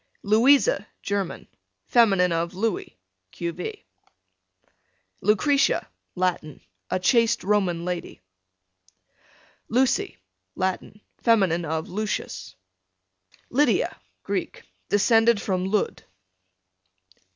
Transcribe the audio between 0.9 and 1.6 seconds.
German.